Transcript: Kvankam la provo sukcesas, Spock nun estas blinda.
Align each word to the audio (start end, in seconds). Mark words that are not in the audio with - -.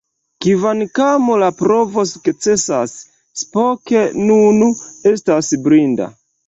Kvankam 0.43 1.27
la 1.43 1.49
provo 1.59 2.07
sukcesas, 2.13 2.97
Spock 3.45 3.97
nun 4.33 4.69
estas 5.17 5.57
blinda. 5.69 6.15